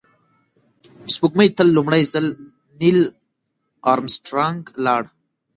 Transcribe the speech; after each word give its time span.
سپوږمۍ 1.13 1.49
ته 1.57 1.63
لومړی 1.75 2.03
ځل 2.13 2.25
نیل 2.79 2.99
آرمسټرانګ 3.91 4.61
لاړ 4.85 5.03